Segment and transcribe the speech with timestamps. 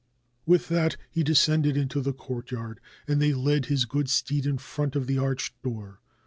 [0.47, 4.95] With that he descended into the courtyard, and they led his good steed in front
[4.95, 5.99] of the arched door.